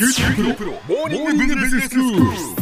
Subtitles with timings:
[0.00, 1.26] 큐티 프로 모닝
[1.58, 2.59] 비즈니스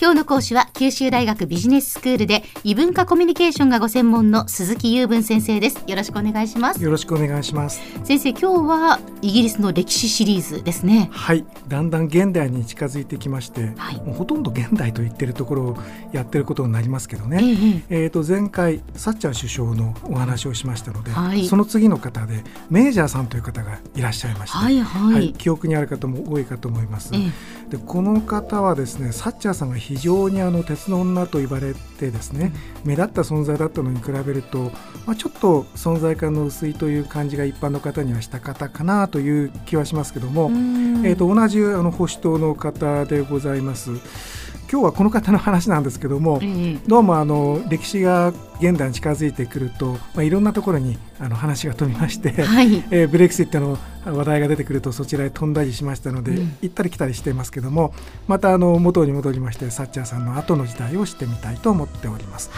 [0.00, 5.82] 今日の講師は九州大学ビジネススクールで異文化コミュニケーションがご専門の鈴木雄文先生です。
[5.88, 6.80] よろしくお願いします。
[6.80, 7.80] よろしくお願いします。
[8.04, 11.08] 先生今日はイギリスの歴史シリーズですね。
[11.10, 11.44] はい。
[11.66, 15.76] だんだん現代に近づいてきまして、はい、もうほとんど現代と言ってるところを
[16.12, 27.18] やってることになりますけどね、えええー、と前回サッチャー首相のお話をしましたので、はい、その次の方でメージャーさんという方がいらっしゃいまして、はいはい、はい、記憶にある方も多いかと思います、え。
[27.70, 32.52] でこの方はですねサッチャーさんが非常にあの鉄の女と言われてですね、
[32.84, 34.70] 目立った存在だったのに比べると、
[35.06, 43.92] まあ、ちょっと存在感の薄いという感じが一般の方にはした方かなという気はしますけども、えー、と同じあの保守党の方でございます。
[44.70, 46.40] 今日はこの方の話なんですけども、
[46.86, 57.94] どうもあの歴史が現代に近づいてくると、まあ、いろんなところにあの話が飛びまして、はい、 えー、ブレクシットの話題が出てくるとそちらへ飛んだりしましたので、うん、行ったり来たりしていますけども
[58.26, 62.50] またあの元に戻りましてサッチャーさんの後の時代をしてみたいと思っております。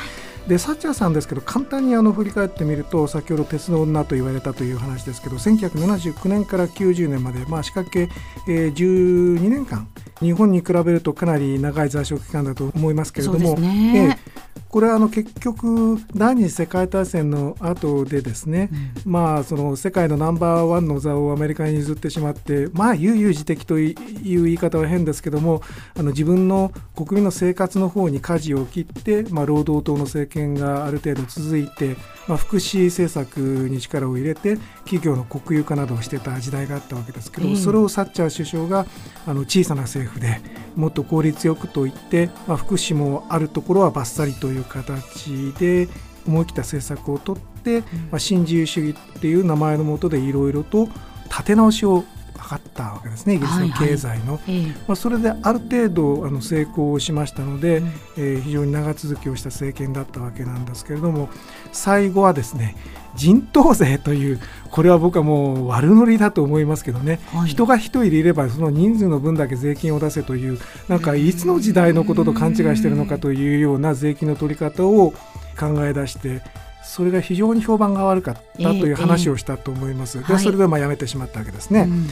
[0.48, 8.08] でサッチャーさんですけど簡単にあの振り返ってみると先ほど鉄の女と言われたという話ですけど1979年から90年まで、まあ、仕掛け、
[8.48, 9.86] えー、12年間
[10.20, 14.39] 日本に比べるとかなり長い在職期間だと思いますけれども、ね、えー
[14.70, 18.70] これはあの結局第二次世界大戦の後でですね、
[19.04, 25.60] うん、まあその世界のナンバーワンの座をアメリカに譲ってしまってまあ悠々自適という言い方は変ですけども
[25.98, 31.96] あの自分の国民の生活の方に舵を切って、まあ、労働党の政権がある程度続いて、
[32.28, 38.86] まあ、福祉政策に力を入れて企業の国有化などをしてた時代があったわけですけど、それをサッチャー首相が
[39.26, 40.41] あの小さな政府で
[40.76, 45.88] もっと効率よくと言って、まあ、福祉もあるところはばっさりという形で
[46.26, 50.88] 思い切った政策をとって、まあ、新自由主義っていう名前のもとでいろいろと
[51.24, 52.04] 立て直しを
[52.50, 61.28] 図ったわけですねイギリスの経済の、はいはい、まあ、それである程度あの成功しましたので、うん、えー、非常に長続きをした政権だったわけなんですけれども
[61.72, 62.76] 最後はですね
[63.14, 70.58] 人頭税というこれは僕はもう悪乗りだと思いますけどね、はい、人が1人いればその人数の分だけ税金を出せという
[70.88, 75.12] なんかいつの時代のことと勘違いしているのかというような税金の取り方を
[75.58, 76.42] 考え出して
[76.82, 80.18] それが非常に評判が悪かったという話をしたと思います。
[80.18, 81.80] えーえー、でそれでまあやめてしまったわけですね。
[81.80, 82.08] うん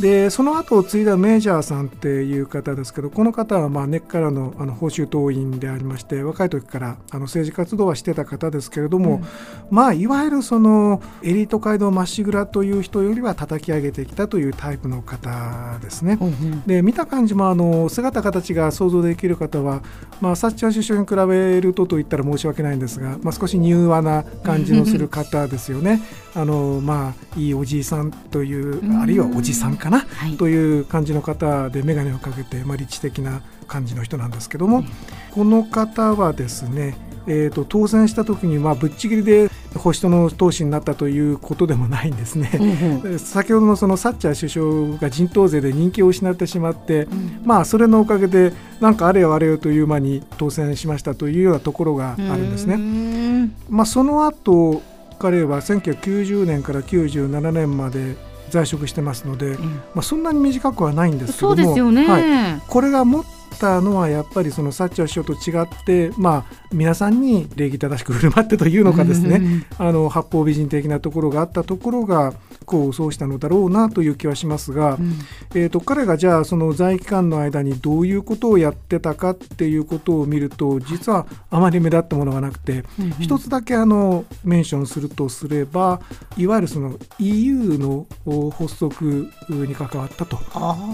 [0.00, 9.24] でその後を継いだメジャーさんっていう方ですけどこの方はまあ根っからのあの報酬党員でありまして若い時からあの政治活動はしてた方ですけれども、うん、
[9.70, 16.18] まあいわゆるそのエリート街道まっしぐらという人よりは叩き上げてきたというタイプの方ですね。
[16.20, 19.82] うんうん、で見た感じもあの姿形が想像できる方は、
[20.20, 26.00] まあ、サッチャー首相に比べるとと言ったら申し訳ないんですが、まあ、少し柔和な感じのする方ですよね。
[26.34, 34.84] あのまあいいおじいさんという、あるいはおじさんかな、はい、という感じの方で眼鏡をかけて、まあ、理知的な感じの人なんですけども、
[35.32, 36.96] この方はですね
[37.28, 53.50] えーと、当選した時にまあぶっちぎりで保守党の党首になったということでもないんですね、うんうん、先ほどのそのサッチャー首相が人頭税で人気を失ってしまって、うん、まあそれのおかげでなんかあれよあれよという間に当選しましたというようなところがあるんですね。
[53.68, 54.82] まあ、その後
[55.18, 58.16] 彼は1990年から97年まで
[58.50, 59.64] 在職してますので、うん、
[59.94, 63.24] まあ、そんなに短くはないんですけどもそうですよね、はい、これがもっ
[63.58, 72.32] ったのはやっぱりそのサッチャー首相と違って、まあ、皆さんに礼儀正しく振る舞ってというのかですね、あの八方美人的なところがあったところが
[72.68, 75.14] 功を奏したのだろうなという気はしますが、うん、
[75.54, 86.00] えーと、彼がじゃあその在期間の間にどういうことをやってたかっていうことを見ると実はあまり目立ったものがなくて、うん、一つだけあのメンションするとすれば
[86.36, 88.06] いわゆるその EU の
[88.50, 90.38] 発足に関わったと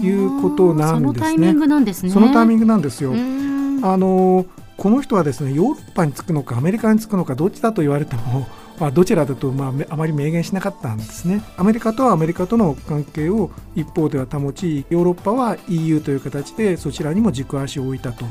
[0.01, 1.13] いうことなんですね。
[1.13, 2.11] そのタイミングなんですね。
[2.11, 3.13] そのタイミングなんですよ。
[3.13, 4.45] あの
[4.77, 8.47] この人はですねヨーロッパに着くのかアメリカに着くのかどっちだと言われても
[8.79, 11.41] まあ、どちらだとまああまり明言しなかったんですね。
[11.57, 18.25] アメリカとはアメリカとの関係を一方では保ちヨーロッパは EU という形でそちらにも軸足を置いたと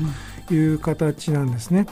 [0.53, 1.87] いう形なんですね。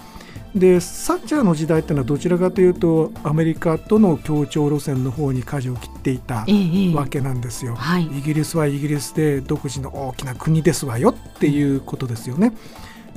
[0.56, 6.46] でサッチャーの時代っていうのはどちらかというとアメリカとの協調路線の方に舵を切っていた
[6.94, 12.54] わけなんですよ、はい、イギリスはイギリスで独自の大きな国ですわよっていうことですよね。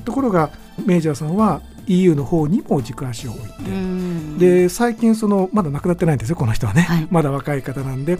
[0.06, 0.50] ところが
[0.86, 3.52] メジャーさんは EU の方にも軸足を置い
[4.38, 4.46] て。
[4.64, 8.18] で最近そのまだ亡くなってないんですよこの人はね、はい、まだ若い方なんで。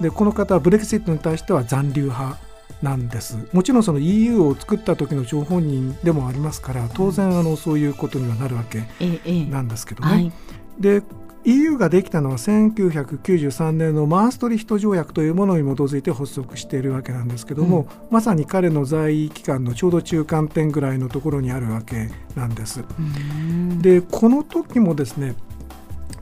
[0.00, 2.38] でこの方はブレクシットに対しては残留派
[2.82, 3.36] なんです。
[3.52, 8.84] もちろんその EU を作った時の張本人でもありますから当然あのそういうことにはなるわけ
[9.50, 10.10] なんですけどね。
[10.10, 10.32] はい、
[10.78, 11.02] で
[11.44, 22.84] EU ができたのは1993年のマーストリヒト条約というものに基づいて発足しているわけなんですけども、うん、まさに彼の在位期間のちょうど中間点ぐらいのところにあるわけなんです。
[23.80, 25.34] でこの時もですね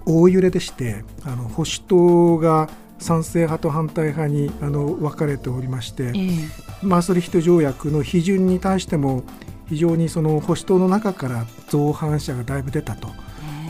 [0.04, 6.48] 大揺れでしてあの保守党が賛成派と反対派にあの分かれておりまして、えー、
[6.82, 9.24] マーストリヒト条約の批准に対しても
[9.68, 13.08] 非常にその保守党の中から造反者がだいぶ出たと。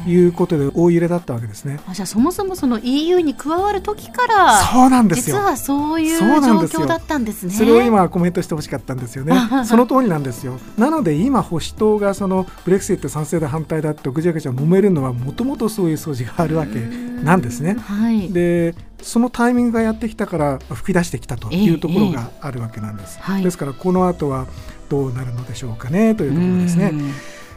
[0.07, 1.81] いうことで大揺れだったわけですね。
[1.93, 7.53] じゃあそもそもその EU に加わる時からそうなんですよ実はそういう状況だったんですね。
[7.53, 9.35] それを今コメントしてほしかったんですよね。
[9.67, 10.59] その通りなんですよ。
[10.79, 16.79] なので今保守党がそのブレクシット賛成だ反対だってぐちゃぐちゃ揉めるのはもともとそういう素地があるわけ
[17.23, 17.77] なんですね。
[17.81, 23.19] はい、でそのタイミングがやってきたから吹き出してきたというところがあるわけなんです。
[23.19, 24.47] えーえーはい、ですからこの後は
[24.89, 26.93] どうなるのでしょうかねというところですね。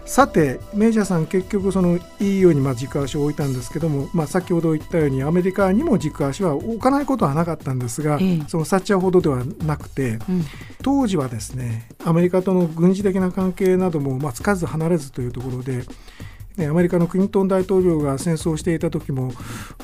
[0.10, 10.46] さてメジャーさん結局その EU にまあ軸足を置いたんですけども、まあ、先ほど言ったようにアメリカにも軸足は置かないことはなかったんですが、ええ、そのサッチャーほどではなくて、うん、
[10.82, 15.84] 当時はですねアメリカとの軍事的な関係などもまあつかず離れずというところで
[16.58, 19.32] ね、アメリカのクリントン大統領が戦争をしていた時も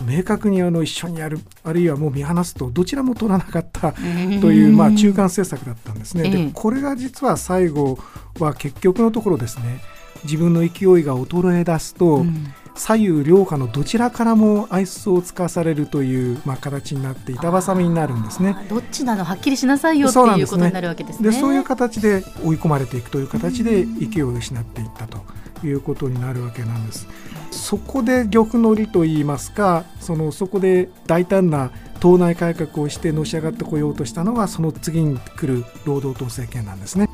[0.05, 6.29] 明確にあの一緒にやるあるいはもう見放すとどちらも取らなかったという、まあ、中間政策だったんですね。
[6.29, 7.97] でこれが実は最後
[8.39, 9.79] は結局のところですね
[10.23, 10.69] 自分の勢い
[11.03, 18.55] が衰え出すと、うん左右両派のどちらからも愛想をつかされるという、まあ、形になって板挟みになるんですね。
[18.69, 21.29] どっちなのはっきりしなさいよっていうことになるわけですね。
[21.29, 25.19] でそういう形で追い込まれていくという形で勢いを失っていったと
[25.65, 27.07] いうことになるわけなんです。
[27.51, 31.71] そこで玉乗りといいますかそのそこで大胆な
[32.01, 37.07] 党内改革をしてのし上がってこようとしたのがその次に来る労働党政権なんですね。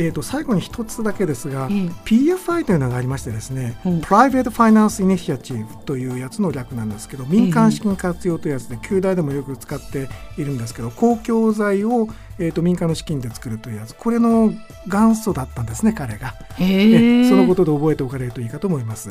[0.00, 10.08] えー、と最後に一つだけですが、PFI というのがありましてですね、うん、Private Finance Initiative というやつの略なんですけど民間資金活用というやつで旧大でもよく使って
[10.38, 13.94] いるんですけど公共財を、えー、と民間の資金で作るというやつ。
[13.94, 14.52] これの
[14.86, 19.10] 元祖だったんですね彼が、えそのことで覚えておかれるといいかと思います。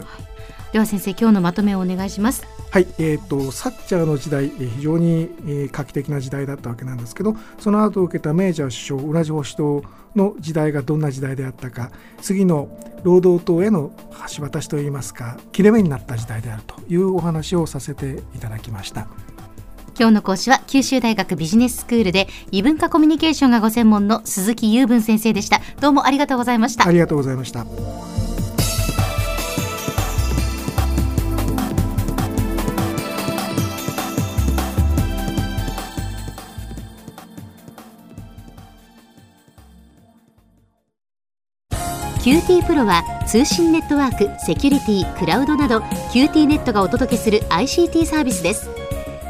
[0.72, 2.46] では先生今日のまとめをお願いします。
[2.72, 9.84] はいえーと、サッチャーの時代非常に、えー、画期的な時代だったわけなんですけどその後を受けたメージャー首相同じ保守党
[10.16, 12.70] の時代がどんな時代であったか次の
[13.04, 13.92] 労働党への
[14.36, 19.08] 橋渡しといいますか切れ目になった時代であるというお話をさせていただきました
[20.00, 25.60] 今日の講師は九州大学ビジネススクールで異文化コミュニケーションがご専門の鈴木雄文先生でした。
[25.82, 26.88] どうもありがとうございました。
[26.88, 27.66] ありがとうございました。
[42.24, 45.80] QT プロは通信ネットワーク、セキュリティ、クラウドなど
[46.14, 48.79] QT ネットがお届けする ICT サービスです